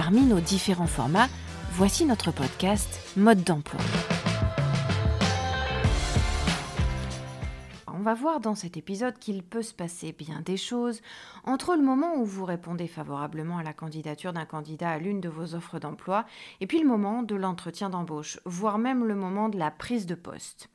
[0.00, 1.26] Parmi nos différents formats,
[1.72, 3.80] voici notre podcast Mode d'emploi.
[7.88, 11.00] On va voir dans cet épisode qu'il peut se passer bien des choses
[11.42, 15.28] entre le moment où vous répondez favorablement à la candidature d'un candidat à l'une de
[15.28, 16.26] vos offres d'emploi
[16.60, 20.14] et puis le moment de l'entretien d'embauche, voire même le moment de la prise de
[20.14, 20.70] poste.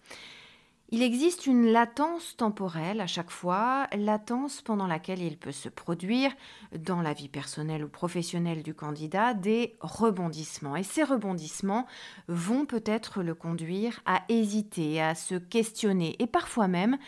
[0.96, 6.32] Il existe une latence temporelle à chaque fois, latence pendant laquelle il peut se produire,
[6.78, 10.76] dans la vie personnelle ou professionnelle du candidat, des rebondissements.
[10.76, 11.88] Et ces rebondissements
[12.28, 17.00] vont peut-être le conduire à hésiter, à se questionner et parfois même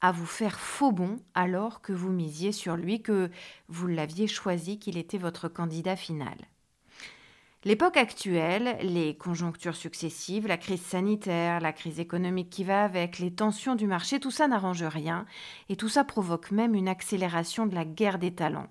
[0.00, 3.30] à vous faire faux bond alors que vous misiez sur lui, que
[3.68, 6.48] vous l'aviez choisi, qu'il était votre candidat final.
[7.66, 13.32] L'époque actuelle, les conjonctures successives, la crise sanitaire, la crise économique qui va avec, les
[13.32, 15.24] tensions du marché, tout ça n'arrange rien
[15.70, 18.68] et tout ça provoque même une accélération de la guerre des talents.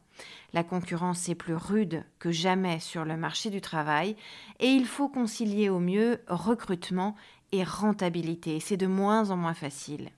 [0.54, 4.16] La concurrence est plus rude que jamais sur le marché du travail
[4.60, 7.16] et il faut concilier au mieux recrutement
[7.52, 8.60] et rentabilité.
[8.60, 10.12] C'est de moins en moins facile.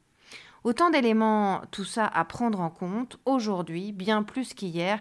[0.66, 5.00] Autant d'éléments, tout ça à prendre en compte aujourd'hui, bien plus qu'hier,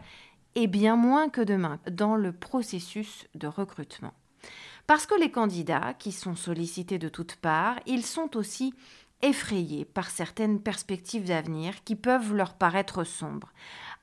[0.54, 4.14] et bien moins que demain dans le processus de recrutement.
[4.86, 8.74] Parce que les candidats qui sont sollicités de toutes parts, ils sont aussi
[9.22, 13.52] effrayés par certaines perspectives d'avenir qui peuvent leur paraître sombres.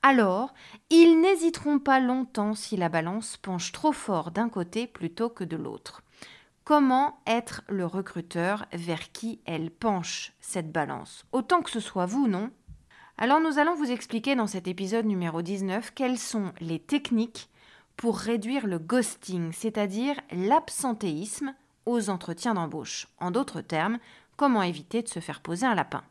[0.02, 0.52] Alors,
[0.90, 5.56] ils n'hésiteront pas longtemps si la balance penche trop fort d'un côté plutôt que de
[5.56, 6.02] l'autre.
[6.64, 11.24] Comment être le recruteur vers qui elle penche cette balance?
[11.30, 12.50] Autant que ce soit vous, non?
[13.22, 17.48] Alors nous allons vous expliquer dans cet épisode numéro 19 quelles sont les techniques
[17.96, 21.54] pour réduire le ghosting, c'est-à-dire l'absentéisme
[21.86, 23.06] aux entretiens d'embauche.
[23.20, 24.00] En d'autres termes,
[24.36, 26.02] comment éviter de se faire poser un lapin?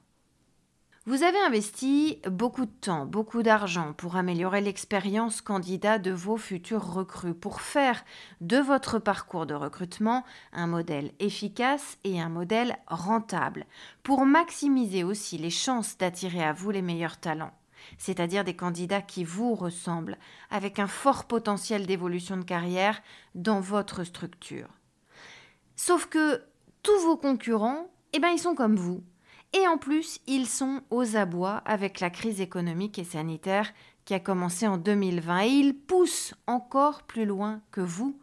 [1.08, 6.94] Vous avez investi beaucoup de temps, beaucoup d'argent pour améliorer l'expérience candidat de vos futurs
[6.94, 8.06] recrues, pour faire
[8.40, 10.24] de votre parcours de recrutement
[10.54, 13.66] un modèle efficace et un modèle rentable,
[14.04, 17.58] pour maximiser aussi les chances d'attirer à vous les meilleurs talents,
[17.98, 20.20] c'est-à-dire des candidats qui vous ressemblent,
[20.52, 23.02] avec un fort potentiel d'évolution de carrière
[23.34, 24.70] dans votre structure.
[25.76, 26.44] Sauf que
[26.84, 29.04] tous vos concurrents, eh ben, ils sont comme vous
[29.54, 33.72] et en plus, ils sont aux abois avec la crise économique et sanitaire
[34.06, 38.18] qui a commencé en 2020 et ils poussent encore plus loin que vous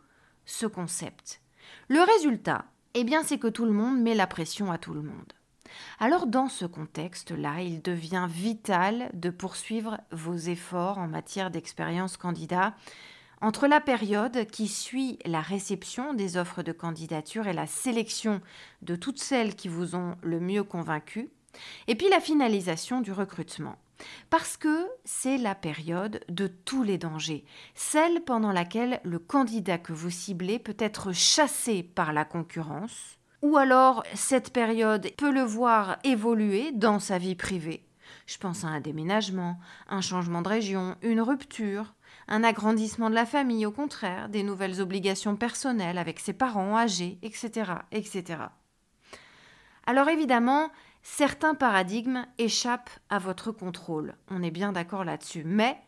[0.47, 1.41] ce concept.
[1.88, 5.03] Le résultat, eh bien, c'est que tout le monde met la pression à tout le
[5.03, 5.33] monde.
[5.99, 12.75] Alors dans ce contexte-là, il devient vital de poursuivre vos efforts en matière d'expérience candidat
[13.41, 18.41] entre la période qui suit la réception des offres de candidature et la sélection
[18.82, 21.31] de toutes celles qui vous ont le mieux convaincu,
[21.87, 23.76] et puis la finalisation du recrutement.
[24.31, 27.44] Parce que c'est la période de tous les dangers,
[27.75, 33.56] celle pendant laquelle le candidat que vous ciblez peut être chassé par la concurrence, ou
[33.56, 37.84] alors cette période peut le voir évoluer dans sa vie privée.
[38.26, 41.94] Je pense à un déménagement, un changement de région, une rupture,
[42.28, 47.19] un agrandissement de la famille, au contraire, des nouvelles obligations personnelles avec ses parents âgés,
[47.22, 48.43] etc., etc.
[49.87, 50.71] Alors évidemment,
[51.03, 55.78] certains paradigmes échappent à votre contrôle, on est bien d'accord là-dessus, mais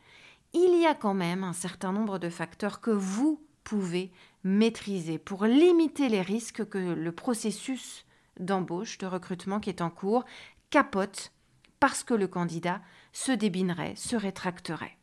[0.54, 4.10] il y a quand même un certain nombre de facteurs que vous pouvez
[4.42, 8.06] maîtriser pour limiter les risques que le processus
[8.38, 10.24] d'embauche, de recrutement qui est en cours,
[10.70, 11.32] capote
[11.78, 12.80] parce que le candidat
[13.12, 14.96] se débinerait, se rétracterait.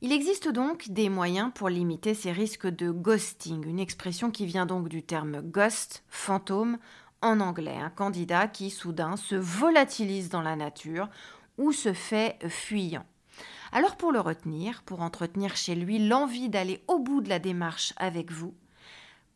[0.00, 4.64] Il existe donc des moyens pour limiter ces risques de ghosting, une expression qui vient
[4.64, 6.78] donc du terme ghost, fantôme,
[7.20, 11.08] en anglais, un candidat qui soudain se volatilise dans la nature
[11.56, 13.04] ou se fait fuyant.
[13.72, 17.92] Alors pour le retenir, pour entretenir chez lui l'envie d'aller au bout de la démarche
[17.96, 18.54] avec vous,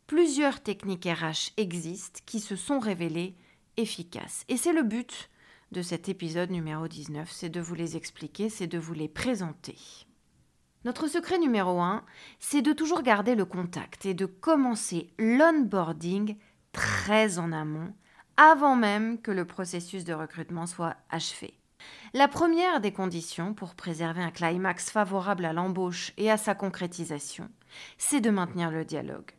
[0.07, 3.35] plusieurs techniques RH existent qui se sont révélées
[3.77, 4.45] efficaces.
[4.49, 5.29] Et c'est le but
[5.73, 9.77] de cet épisode numéro 19, c'est de vous les expliquer, c'est de vous les présenter.
[10.85, 12.03] Notre secret numéro 1,
[12.41, 16.37] c'est de toujours garder le contact et de commencer l'onboarding
[16.73, 17.95] très en amont,
[18.37, 21.55] avant même que le processus de recrutement soit achevé.
[22.15, 27.49] La première des conditions pour préserver un climax favorable à l'embauche et à sa concrétisation,
[27.97, 29.33] c'est de maintenir le dialogue.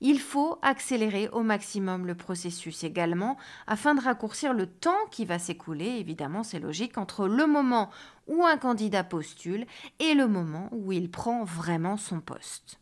[0.00, 3.36] Il faut accélérer au maximum le processus également
[3.66, 7.90] afin de raccourcir le temps qui va s'écouler, évidemment c'est logique, entre le moment
[8.26, 9.66] où un candidat postule
[9.98, 12.80] et le moment où il prend vraiment son poste.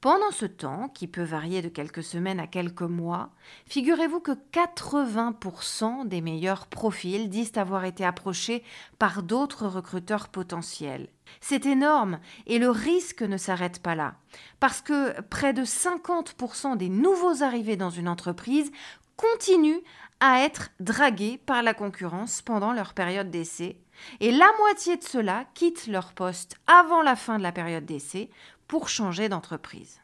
[0.00, 3.28] Pendant ce temps, qui peut varier de quelques semaines à quelques mois,
[3.66, 8.64] figurez-vous que 80% des meilleurs profils disent avoir été approchés
[8.98, 11.10] par d'autres recruteurs potentiels.
[11.42, 14.14] C'est énorme et le risque ne s'arrête pas là,
[14.58, 18.72] parce que près de 50% des nouveaux arrivés dans une entreprise
[19.16, 19.82] continuent
[20.20, 23.78] à être dragués par la concurrence pendant leur période d'essai,
[24.20, 28.30] et la moitié de ceux-là quittent leur poste avant la fin de la période d'essai
[28.70, 30.00] pour changer d'entreprise.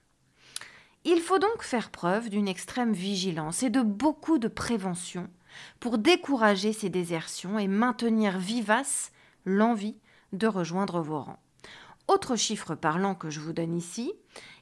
[1.05, 5.29] Il faut donc faire preuve d'une extrême vigilance et de beaucoup de prévention
[5.79, 9.13] pour décourager ces désertions et maintenir vivace
[9.45, 10.01] l'envie
[10.33, 11.39] de rejoindre vos rangs.
[12.09, 14.13] Autre chiffre parlant que je vous donne ici,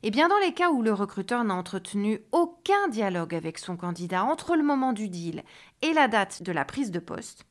[0.02, 4.24] eh bien dans les cas où le recruteur n'a entretenu aucun dialogue avec son candidat
[4.24, 5.44] entre le moment du deal
[5.80, 7.46] et la date de la prise de poste,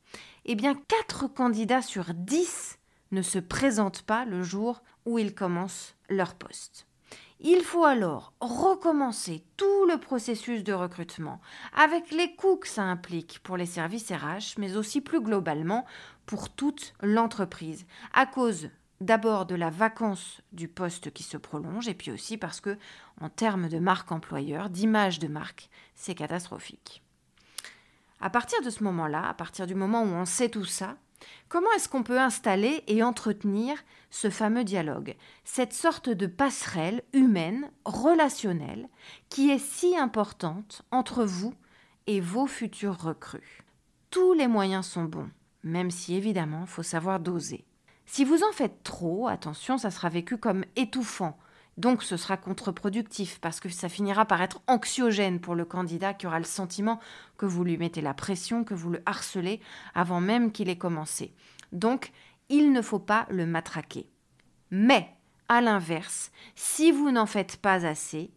[0.46, 2.78] eh bien 4 candidats sur 10
[3.14, 6.88] ne se présentent pas le jour où ils commencent leur poste.
[7.40, 11.42] Il faut alors recommencer tout le processus de recrutement,
[11.76, 15.86] avec les coûts que ça implique pour les services RH, mais aussi plus globalement
[16.26, 18.70] pour toute l'entreprise, à cause
[19.02, 22.78] d'abord de la vacance du poste qui se prolonge, et puis aussi parce que,
[23.20, 27.04] en termes de marque employeur, d'image de marque, c'est catastrophique.
[28.22, 30.96] À partir de ce moment-là, à partir du moment où on sait tout ça,
[31.50, 33.78] Comment est-ce qu'on peut installer et entretenir
[34.10, 38.90] ce fameux dialogue, cette sorte de passerelle humaine, relationnelle,
[39.30, 41.54] qui est si importante entre vous
[42.08, 43.64] et vos futurs recrues?
[44.10, 45.30] Tous les moyens sont bons,
[45.64, 47.66] même si évidemment, il faut savoir doser.
[48.06, 51.38] Si vous en faites trop, attention, ça sera vécu comme étouffant,
[51.78, 56.28] donc ce sera contre-productif parce que ça finira par être anxiogène pour le candidat qui
[56.28, 57.00] aura le sentiment
[57.38, 59.60] que vous lui mettez la pression, que vous le harcelez
[59.96, 61.34] avant même qu'il ait commencé.
[61.72, 62.12] Donc
[62.50, 64.08] il ne faut pas le matraquer.
[64.70, 65.10] Mais,
[65.50, 68.32] à l'inverse, si vous n'en faites pas assez,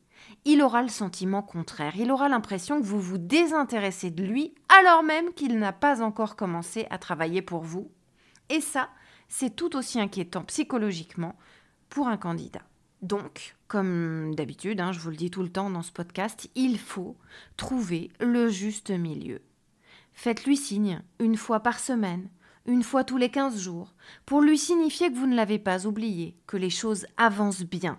[0.44, 1.96] il aura le sentiment contraire.
[1.96, 6.36] Il aura l'impression que vous vous désintéressez de lui alors même qu'il n'a pas encore
[6.36, 7.90] commencé à travailler pour vous.
[8.48, 8.88] Et ça,
[9.28, 11.36] c'est tout aussi inquiétant psychologiquement
[11.88, 12.62] pour un candidat.
[13.02, 16.78] Donc, comme d'habitude, hein, je vous le dis tout le temps dans ce podcast, il
[16.78, 17.16] faut
[17.56, 19.42] trouver le juste milieu.
[20.14, 22.28] Faites-lui signe une fois par semaine,
[22.66, 23.94] une fois tous les 15 jours,
[24.24, 27.98] pour lui signifier que vous ne l'avez pas oublié, que les choses avancent bien.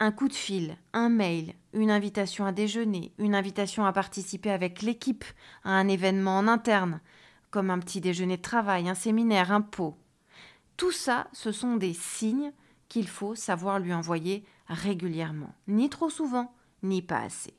[0.00, 4.80] Un coup de fil, un mail, une invitation à déjeuner, une invitation à participer avec
[4.80, 5.24] l'équipe
[5.62, 7.00] à un événement en interne,
[7.50, 9.94] comme un petit déjeuner de travail, un séminaire, un pot.
[10.78, 12.52] Tout ça, ce sont des signes
[12.90, 16.52] qu'il faut savoir lui envoyer régulièrement, ni trop souvent,
[16.82, 17.54] ni pas assez.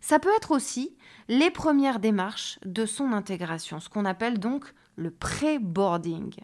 [0.00, 0.96] Ça peut être aussi
[1.28, 6.34] les premières démarches de son intégration, ce qu'on appelle donc le pré-boarding.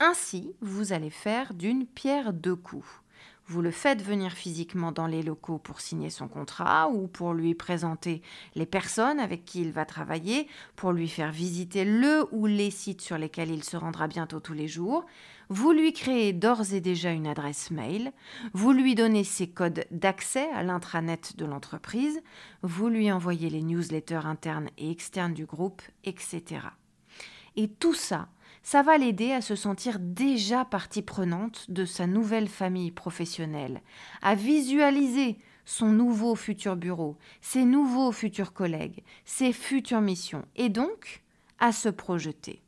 [0.00, 3.01] Ainsi, vous allez faire d'une pierre deux coups.
[3.48, 7.54] Vous le faites venir physiquement dans les locaux pour signer son contrat ou pour lui
[7.54, 8.22] présenter
[8.54, 10.46] les personnes avec qui il va travailler,
[10.76, 14.52] pour lui faire visiter le ou les sites sur lesquels il se rendra bientôt tous
[14.52, 15.04] les jours.
[15.48, 18.12] Vous lui créez d'ores et déjà une adresse mail,
[18.54, 22.22] vous lui donnez ses codes d'accès à l'intranet de l'entreprise,
[22.62, 26.44] vous lui envoyez les newsletters internes et externes du groupe, etc.
[27.56, 28.28] Et tout ça,
[28.62, 33.82] ça va l'aider à se sentir déjà partie prenante de sa nouvelle famille professionnelle,
[34.22, 41.22] à visualiser son nouveau futur bureau, ses nouveaux futurs collègues, ses futures missions, et donc
[41.58, 42.62] à se projeter.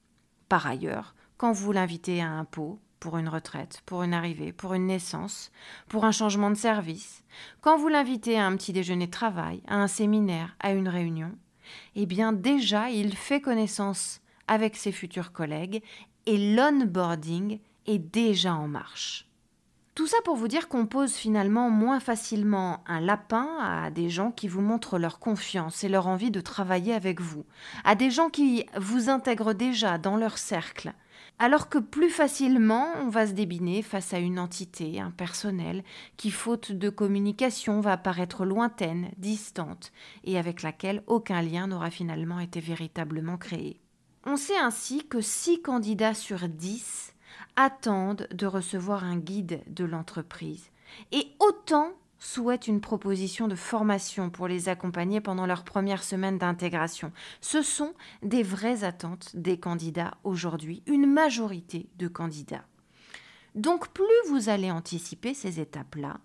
[0.49, 4.73] Par ailleurs, quand vous l'invitez à un pot, pour une retraite, pour une arrivée, pour
[4.73, 5.53] une naissance,
[5.89, 7.23] pour un changement de service,
[7.61, 11.33] quand vous l'invitez à un petit déjeuner de travail, à un séminaire, à une réunion,
[11.97, 15.83] eh bien déjà il fait connaissance avec ses futurs collègues
[16.27, 19.29] et l'onboarding est déjà en marche.
[19.95, 24.33] Tout ça pour vous dire qu'on pose finalement moins facilement un lapin à des gens
[24.33, 27.45] qui vous montrent leur confiance et leur envie de travailler avec vous,
[27.85, 30.95] à des gens qui vous intègrent déjà dans leur cercle,
[31.39, 35.85] alors que plus facilement on va se débiner face à une entité impersonnelle
[36.17, 39.93] qui, faute de communication, va paraître lointaine, distante,
[40.25, 43.84] et avec laquelle aucun lien n'aura finalement été véritablement créé.
[44.27, 47.13] On sait ainsi que 6 candidats sur 10
[47.57, 50.71] attendent de recevoir un guide de l'entreprise
[51.13, 57.13] et autant souhaite une proposition de formation pour les accompagner pendant leur première semaine d'intégration.
[57.43, 62.65] Ce sont des vraies attentes des candidats aujourd'hui, une majorité de candidats.
[63.55, 66.19] Donc plus vous allez anticiper ces étapes-là,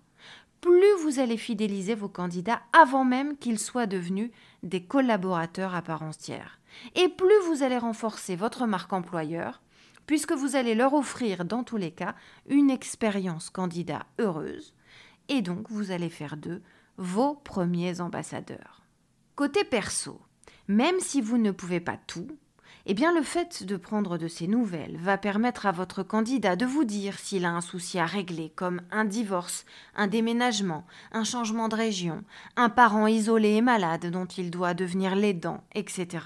[0.62, 4.30] plus vous allez fidéliser vos candidats avant même qu'ils soient devenus
[4.62, 6.60] des collaborateurs à part entière.
[6.94, 9.62] Et plus vous allez renforcer votre marque employeur,
[10.06, 12.14] puisque vous allez leur offrir dans tous les cas
[12.48, 14.74] une expérience candidat heureuse,
[15.28, 16.62] et donc vous allez faire d'eux
[16.96, 18.82] vos premiers ambassadeurs.
[19.36, 20.20] Côté perso,
[20.68, 22.28] même si vous ne pouvez pas tout,
[22.86, 26.66] eh bien le fait de prendre de ces nouvelles va permettre à votre candidat de
[26.66, 31.68] vous dire s'il a un souci à régler comme un divorce, un déménagement, un changement
[31.68, 32.24] de région,
[32.56, 36.24] un parent isolé et malade dont il doit devenir l'aidant, etc.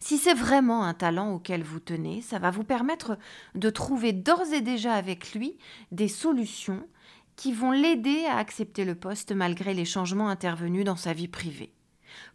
[0.00, 3.18] Si c'est vraiment un talent auquel vous tenez, ça va vous permettre
[3.54, 5.58] de trouver d'ores et déjà avec lui
[5.92, 6.86] des solutions
[7.34, 11.72] qui vont l'aider à accepter le poste malgré les changements intervenus dans sa vie privée.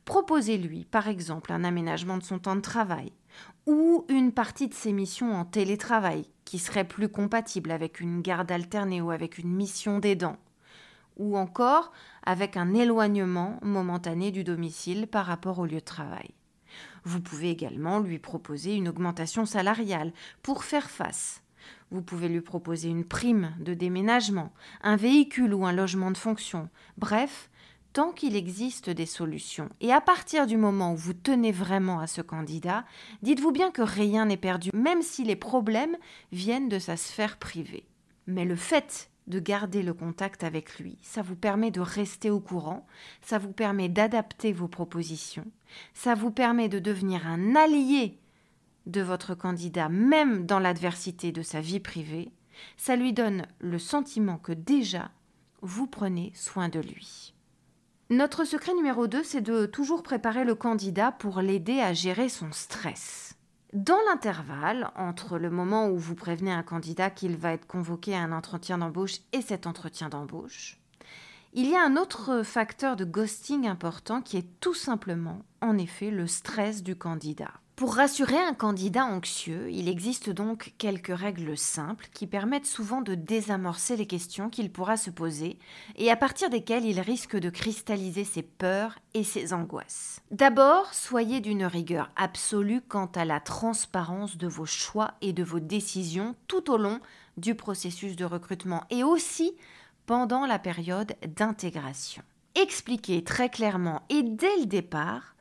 [0.06, 3.12] Proposez-lui, par exemple, un aménagement de son temps de travail
[3.66, 8.52] ou une partie de ses missions en télétravail qui serait plus compatible avec une garde
[8.52, 10.38] alternée ou avec une mission d'aidant,
[11.18, 11.92] ou encore
[12.26, 16.32] avec un éloignement momentané du domicile par rapport au lieu de travail.
[17.04, 21.42] Vous pouvez également lui proposer une augmentation salariale pour faire face.
[21.92, 26.70] Vous pouvez lui proposer une prime de déménagement, un véhicule ou un logement de fonction.
[26.98, 27.51] Bref,
[27.94, 29.70] tant qu'il existe des solutions.
[29.82, 32.86] Et à partir du moment où vous tenez vraiment à ce candidat,
[33.22, 35.98] dites-vous bien que rien n'est perdu, même si les problèmes
[36.32, 37.86] viennent de sa sphère privée.
[38.28, 40.98] Mais le fait de garder le contact avec lui.
[41.02, 42.86] Ça vous permet de rester au courant,
[43.22, 45.46] ça vous permet d'adapter vos propositions,
[45.94, 48.18] ça vous permet de devenir un allié
[48.88, 52.32] de votre candidat même dans l'adversité de sa vie privée.
[52.78, 55.12] Ça lui donne le sentiment que déjà
[55.62, 57.34] vous prenez soin de lui.
[58.12, 62.52] Notre secret numéro 2, c'est de toujours préparer le candidat pour l'aider à gérer son
[62.52, 63.38] stress.
[63.72, 68.20] Dans l'intervalle entre le moment où vous prévenez un candidat qu'il va être convoqué à
[68.20, 70.78] un entretien d'embauche et cet entretien d'embauche,
[71.54, 76.12] il y a un autre facteur de ghosting important qui est tout simplement, en effet,
[76.12, 77.54] le stress du candidat.
[77.82, 83.16] Pour rassurer un candidat anxieux, il existe donc quelques règles simples qui permettent souvent de
[83.16, 85.58] désamorcer les questions qu'il pourra se poser
[85.96, 90.22] et à partir desquelles il risque de cristalliser ses peurs et ses angoisses.
[90.30, 95.60] D'abord, soyez d'une rigueur absolue quant à la transparence de vos choix et de vos
[95.60, 97.00] décisions tout au long
[97.38, 99.54] du processus de recrutement et aussi
[100.06, 102.22] pendant la période d'intégration.
[102.54, 105.32] Expliquez très clairement et dès le départ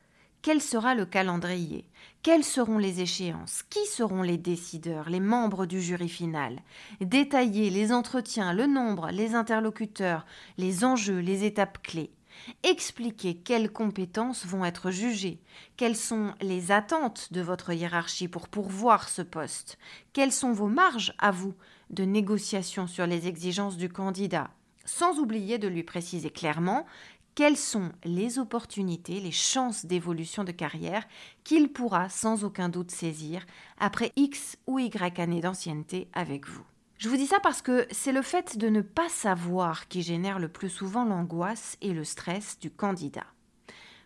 [0.41, 1.85] quel sera le calendrier?
[2.23, 3.61] Quelles seront les échéances?
[3.69, 6.59] Qui seront les décideurs, les membres du jury final?
[6.99, 10.25] Détaillez les entretiens, le nombre, les interlocuteurs,
[10.57, 12.11] les enjeux, les étapes clés.
[12.63, 15.39] Expliquez quelles compétences vont être jugées,
[15.77, 19.77] quelles sont les attentes de votre hiérarchie pour pourvoir ce poste,
[20.13, 21.53] quelles sont vos marges à vous
[21.91, 24.49] de négociation sur les exigences du candidat,
[24.85, 26.85] sans oublier de lui préciser clairement
[27.35, 31.07] quelles sont les opportunités, les chances d'évolution de carrière
[31.43, 33.45] qu'il pourra sans aucun doute saisir
[33.79, 36.63] après X ou Y années d'ancienneté avec vous?
[36.97, 40.37] Je vous dis ça parce que c'est le fait de ne pas savoir qui génère
[40.37, 43.25] le plus souvent l'angoisse et le stress du candidat.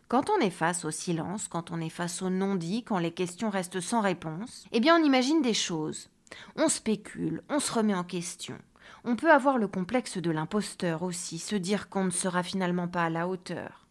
[0.08, 3.50] Quand on est face au silence, quand on est face au non-dit, quand les questions
[3.50, 6.10] restent sans réponse, eh bien on imagine des choses.
[6.56, 8.58] On spécule, on se remet en question.
[9.08, 13.04] On peut avoir le complexe de l'imposteur aussi, se dire qu'on ne sera finalement pas
[13.04, 13.86] à la hauteur.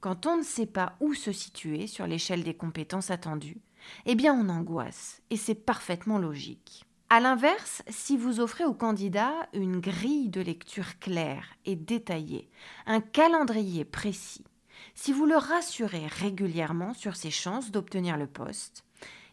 [0.00, 3.60] Quand on ne sait pas où se situer sur l'échelle des compétences attendues,
[4.06, 6.86] eh bien on angoisse, et c'est parfaitement logique.
[7.10, 12.48] A l'inverse, si vous offrez au candidat une grille de lecture claire et détaillée,
[12.86, 14.46] un calendrier précis,
[14.94, 18.82] si vous le rassurez régulièrement sur ses chances d'obtenir le poste,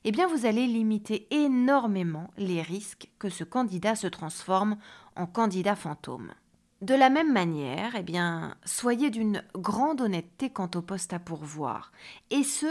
[0.04, 4.78] eh bien vous allez limiter énormément les risques que ce candidat se transforme
[5.16, 6.34] en candidat fantôme.
[6.82, 11.92] De la même manière, eh bien, soyez d'une grande honnêteté quant au poste à pourvoir,
[12.32, 12.66] et ce,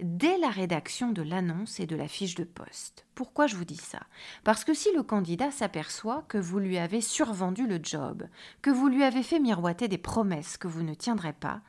[0.00, 3.04] dès la rédaction de l'annonce et de la fiche de poste.
[3.14, 4.00] Pourquoi je vous dis ça?
[4.44, 8.26] Parce que si le candidat s'aperçoit que vous lui avez survendu le job,
[8.62, 11.60] que vous lui avez fait miroiter des promesses que vous ne tiendrez pas,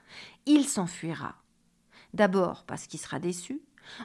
[0.46, 1.36] il s'enfuira.
[2.13, 3.62] D'abord parce qu'il sera déçu,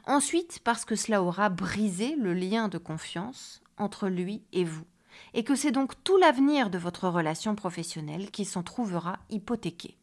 [0.07, 4.87] ensuite parce que cela aura brisé le lien de confiance entre lui et vous
[5.35, 9.97] et que c'est donc tout l'avenir de votre relation professionnelle qui s'en trouvera hypothéqué.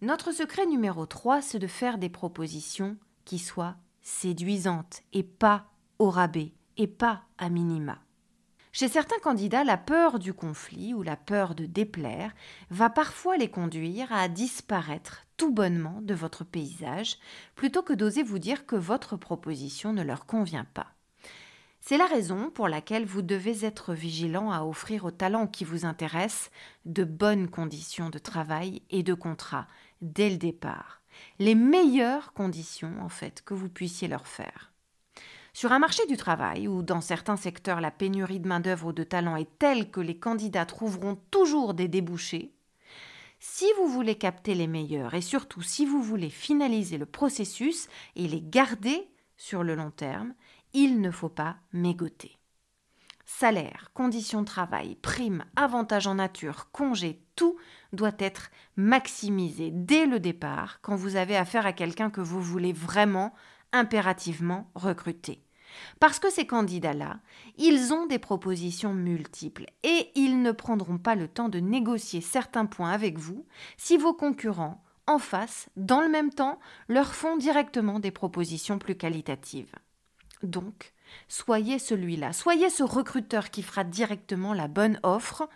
[0.00, 5.66] Notre secret numéro 3, c'est de faire des propositions qui soient séduisantes et pas
[5.98, 7.98] au rabais et pas à minima.
[8.72, 12.34] Chez certains candidats, la peur du conflit ou la peur de déplaire
[12.70, 17.16] va parfois les conduire à disparaître tout bonnement de votre paysage,
[17.54, 20.88] plutôt que d'oser vous dire que votre proposition ne leur convient pas.
[21.86, 25.84] C'est la raison pour laquelle vous devez être vigilant à offrir aux talents qui vous
[25.84, 26.50] intéressent
[26.86, 29.66] de bonnes conditions de travail et de contrat
[30.00, 31.02] dès le départ.
[31.38, 34.72] Les meilleures conditions, en fait, que vous puissiez leur faire.
[35.52, 39.04] Sur un marché du travail où dans certains secteurs la pénurie de main-d'œuvre ou de
[39.04, 42.54] talent est telle que les candidats trouveront toujours des débouchés,
[43.40, 48.26] si vous voulez capter les meilleurs et surtout si vous voulez finaliser le processus et
[48.26, 50.32] les garder sur le long terme,
[50.74, 52.36] il ne faut pas mégoter.
[53.24, 57.56] Salaire, conditions de travail, primes, avantages en nature, congés, tout
[57.92, 62.72] doit être maximisé dès le départ quand vous avez affaire à quelqu'un que vous voulez
[62.72, 63.32] vraiment,
[63.72, 65.42] impérativement recruter.
[66.00, 67.18] Parce que ces candidats-là,
[67.56, 72.66] ils ont des propositions multiples et ils ne prendront pas le temps de négocier certains
[72.66, 78.00] points avec vous si vos concurrents en face, dans le même temps, leur font directement
[78.00, 79.74] des propositions plus qualitatives.
[80.44, 80.92] Donc,
[81.28, 85.48] soyez celui-là, soyez ce recruteur qui fera directement la bonne offre,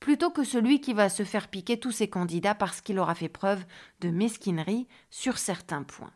[0.00, 3.28] plutôt que celui qui va se faire piquer tous ses candidats parce qu'il aura fait
[3.28, 3.64] preuve
[4.00, 6.12] de mesquinerie sur certains points.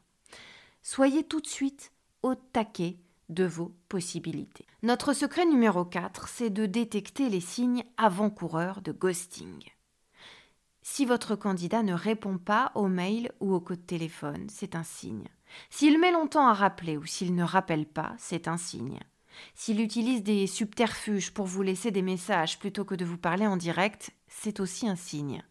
[0.83, 2.99] Soyez tout de suite au taquet
[3.29, 4.67] de vos possibilités.
[4.83, 9.65] Notre secret numéro 4, c'est de détecter les signes avant-coureurs de ghosting.
[10.83, 14.83] Si votre candidat ne répond pas au mail ou au code de téléphone, c'est un
[14.83, 15.29] signe.
[15.71, 19.01] S'il met longtemps à rappeler ou s'il ne rappelle pas, c'est un signe.
[19.55, 23.57] S'il utilise des subterfuges pour vous laisser des messages plutôt que de vous parler en
[23.57, 25.43] direct, c'est aussi un signe.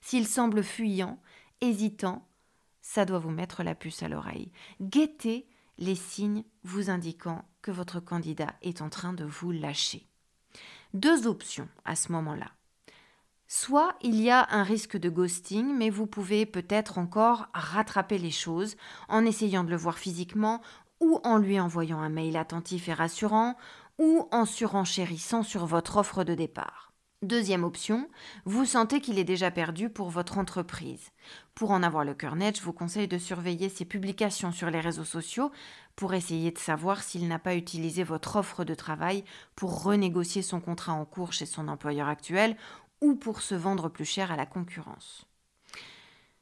[0.00, 1.20] S'il semble fuyant,
[1.60, 2.26] hésitant,
[2.82, 4.50] ça doit vous mettre la puce à l'oreille.
[4.80, 5.46] Guettez
[5.78, 10.06] les signes vous indiquant que votre candidat est en train de vous lâcher.
[10.94, 12.50] Deux options à ce moment-là.
[13.50, 18.30] Soit il y a un risque de ghosting, mais vous pouvez peut-être encore rattraper les
[18.30, 18.76] choses
[19.08, 20.60] en essayant de le voir physiquement
[21.00, 23.56] ou en lui envoyant un mail attentif et rassurant
[23.98, 26.92] ou en surenchérissant sur votre offre de départ.
[27.22, 28.08] Deuxième option,
[28.44, 31.10] vous sentez qu'il est déjà perdu pour votre entreprise.
[31.56, 34.78] Pour en avoir le cœur net, je vous conseille de surveiller ses publications sur les
[34.78, 35.50] réseaux sociaux
[35.96, 39.24] pour essayer de savoir s'il n'a pas utilisé votre offre de travail
[39.56, 42.56] pour renégocier son contrat en cours chez son employeur actuel
[43.00, 45.26] ou pour se vendre plus cher à la concurrence.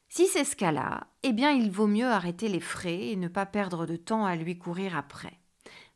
[0.09, 3.47] Si c'est ce cas-là, eh bien il vaut mieux arrêter les frais et ne pas
[3.47, 5.39] perdre de temps à lui courir après.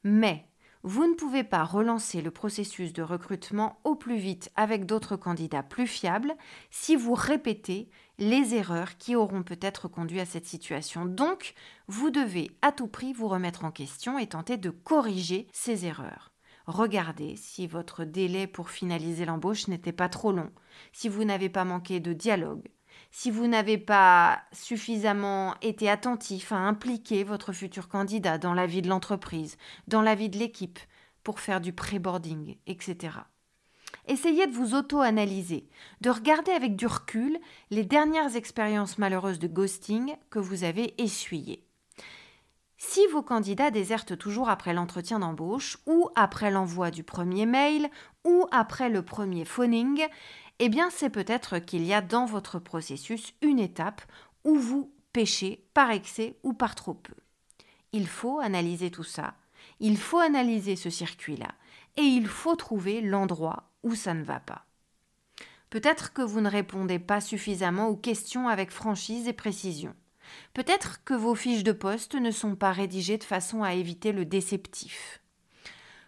[0.04, 0.46] Mais
[0.82, 5.62] vous ne pouvez pas relancer le processus de recrutement au plus vite avec d'autres candidats
[5.62, 6.34] plus fiables
[6.70, 11.04] si vous répétez les erreurs qui auront peut-être conduit à cette situation.
[11.04, 11.54] Donc,
[11.86, 16.29] vous devez à tout prix vous remettre en question et tenter de corriger ces erreurs.
[16.70, 20.52] Regardez si votre délai pour finaliser l'embauche n'était pas trop long,
[20.92, 22.68] si vous n'avez pas manqué de dialogue,
[23.11, 28.83] si vous n'avez pas suffisamment été attentif à impliquer votre futur candidat dans la vie
[28.83, 29.56] de l'entreprise,
[29.88, 30.78] dans la vie de l'équipe,
[31.24, 33.18] pour faire du pré-boarding, etc.
[34.06, 35.68] Essayez de vous auto-analyser,
[36.02, 37.37] de regarder avec du recul
[37.70, 41.66] les dernières expériences malheureuses de ghosting que vous avez essuyées.
[42.82, 47.90] Si vos candidats désertent toujours après l'entretien d'embauche, ou après l'envoi du premier mail,
[48.24, 50.06] ou après le premier phoning,
[50.60, 54.00] eh bien c'est peut-être qu'il y a dans votre processus une étape
[54.44, 57.12] où vous pêchez par excès ou par trop peu.
[57.92, 59.34] Il faut analyser tout ça,
[59.78, 61.52] il faut analyser ce circuit-là,
[61.98, 64.64] et il faut trouver l'endroit où ça ne va pas.
[65.68, 69.94] Peut-être que vous ne répondez pas suffisamment aux questions avec franchise et précision.
[70.54, 74.24] Peut-être que vos fiches de poste ne sont pas rédigées de façon à éviter le
[74.24, 75.20] déceptif.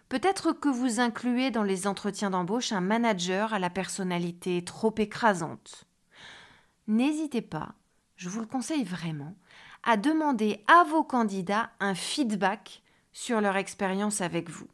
[0.09, 5.85] Peut-être que vous incluez dans les entretiens d'embauche un manager à la personnalité trop écrasante.
[6.87, 7.73] N'hésitez pas,
[8.15, 9.35] je vous le conseille vraiment,
[9.83, 14.67] à demander à vos candidats un feedback sur leur expérience avec vous,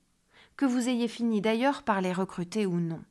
[0.57, 3.03] que vous ayez fini d'ailleurs par les recruter ou non.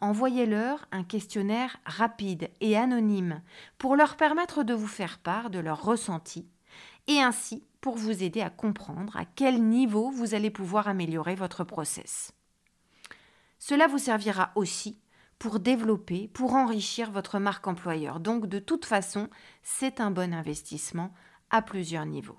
[0.00, 3.42] Envoyez-leur un questionnaire rapide et anonyme
[3.78, 6.48] pour leur permettre de vous faire part de leurs ressentis
[7.08, 11.64] et ainsi pour vous aider à comprendre à quel niveau vous allez pouvoir améliorer votre
[11.64, 12.32] process.
[13.58, 15.00] Cela vous servira aussi
[15.38, 18.20] pour développer, pour enrichir votre marque employeur.
[18.20, 19.28] Donc de toute façon,
[19.62, 21.12] c'est un bon investissement
[21.50, 22.38] à plusieurs niveaux.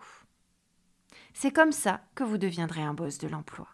[1.34, 3.68] C'est comme ça que vous deviendrez un boss de l'emploi.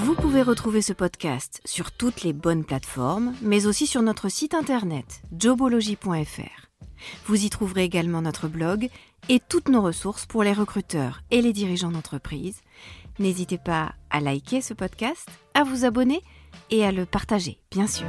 [0.00, 4.54] Vous pouvez retrouver ce podcast sur toutes les bonnes plateformes, mais aussi sur notre site
[4.54, 6.68] internet jobology.fr.
[7.26, 8.90] Vous y trouverez également notre blog
[9.28, 12.62] et toutes nos ressources pour les recruteurs et les dirigeants d'entreprise,
[13.18, 16.22] N'hésitez pas à liker ce podcast, à vous abonner
[16.70, 18.06] et à le partager, bien sûr.